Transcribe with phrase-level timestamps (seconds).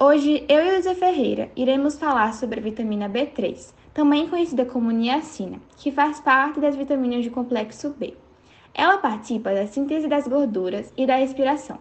[0.00, 5.58] Hoje, eu e Luísa Ferreira iremos falar sobre a vitamina B3, também conhecida como niacina,
[5.76, 8.14] que faz parte das vitaminas do complexo B.
[8.72, 11.78] Ela participa da síntese das gorduras e da respiração,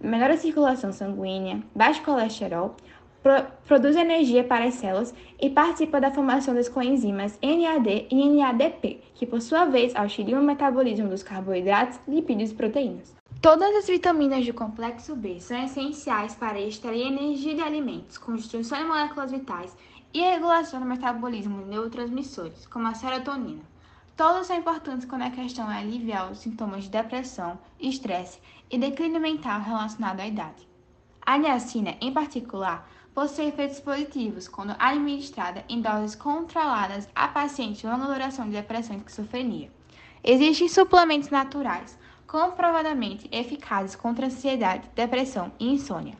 [0.00, 2.74] melhora a circulação sanguínea, baixa colesterol,
[3.22, 9.02] pro produz energia para as células e participa da formação das coenzimas NAD e NADP,
[9.14, 13.14] que por sua vez auxiliam no metabolismo dos carboidratos, lipídios e proteínas.
[13.40, 18.84] Todas as vitaminas do complexo B são essenciais para extrair energia de alimentos, constituição de
[18.84, 19.76] moléculas vitais
[20.12, 23.62] e regulação do metabolismo de neurotransmissores, como a serotonina.
[24.16, 29.20] Todas são importantes quando a questão é aliviar os sintomas de depressão, estresse e declínio
[29.20, 30.68] mental relacionado à idade.
[31.24, 37.86] A niacina, em particular, possui efeitos positivos quando administrada em doses controladas a pacientes de
[37.86, 39.70] longa duração de depressão e esquizofrenia.
[40.24, 41.96] Existem suplementos naturais
[42.28, 46.14] comprovadamente eficazes contra ansiedade, depressão e insônia.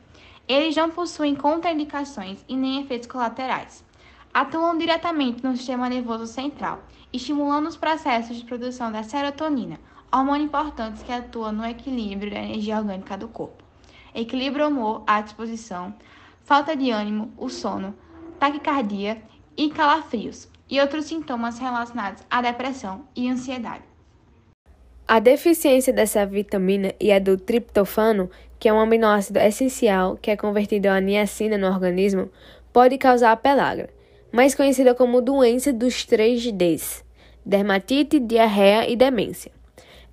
[0.47, 3.85] Eles não possuem contraindicações e nem efeitos colaterais.
[4.33, 9.79] Atuam diretamente no sistema nervoso central, estimulando os processos de produção da serotonina,
[10.11, 13.63] hormônio importante que atua no equilíbrio da energia orgânica do corpo.
[14.13, 15.93] Equilíbrio humor, a disposição,
[16.43, 17.95] falta de ânimo, o sono,
[18.39, 19.21] taquicardia
[19.55, 23.88] e calafrios, e outros sintomas relacionados à depressão e ansiedade.
[25.11, 28.29] A deficiência dessa vitamina e a do triptofano,
[28.59, 32.29] que é um aminoácido essencial que é convertido a niacina no organismo,
[32.71, 33.89] pode causar a pelagra,
[34.31, 37.03] mais conhecida como doença dos 3Ds:
[37.43, 39.51] dermatite, diarreia e demência.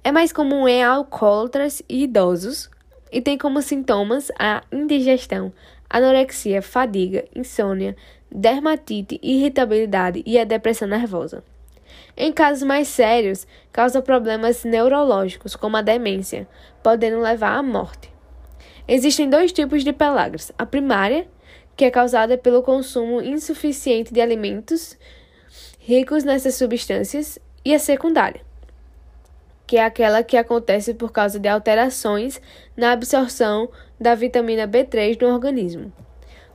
[0.03, 2.71] É mais comum em alcoólatras e idosos
[3.13, 5.53] e tem como sintomas a indigestão,
[5.91, 7.95] anorexia, fadiga, insônia,
[8.35, 11.45] dermatite, irritabilidade e a depressão nervosa.
[12.17, 16.49] Em casos mais sérios, causa problemas neurológicos, como a demência,
[16.83, 18.13] podendo levar à morte.
[18.89, 21.27] Existem dois tipos de pelagras: a primária,
[21.77, 24.97] que é causada pelo consumo insuficiente de alimentos
[25.79, 28.41] ricos nessas substâncias, e a secundária,
[29.67, 32.41] que é aquela que acontece por causa de alterações
[32.77, 33.69] na absorção
[34.01, 35.93] da vitamina B3 no organismo.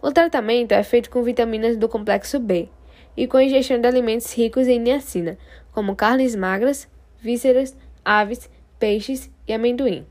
[0.01, 2.69] O tratamento é feito com vitaminas do complexo B,
[3.15, 5.37] e com ingestão de alimentos ricos em niacina,
[5.71, 6.87] como carnes magras,
[7.21, 8.49] vísceras, aves,
[8.79, 10.05] peixes e amendoim.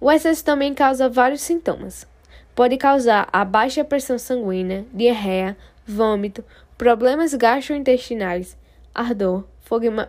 [0.00, 2.06] O excesso também causa vários sintomas.
[2.54, 6.44] Pode causar a baixa pressão sanguínea, diarreia, vômito,
[6.76, 8.56] problemas gastrointestinais,
[8.94, 9.44] ardor,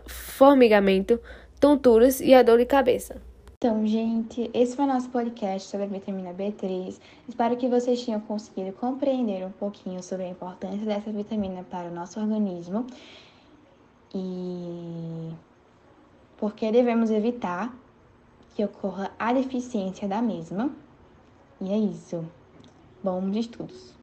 [0.08, 1.20] formigamento,
[1.60, 3.22] tonturas e a dor de cabeça.
[3.62, 6.98] Então, gente, esse foi nosso podcast sobre a vitamina B3.
[7.28, 11.94] Espero que vocês tenham conseguido compreender um pouquinho sobre a importância dessa vitamina para o
[11.94, 12.88] nosso organismo
[14.16, 15.30] e
[16.38, 17.76] por que devemos evitar
[18.56, 20.72] que ocorra a deficiência da mesma.
[21.60, 22.24] E é isso.
[23.04, 23.94] Bons estudos!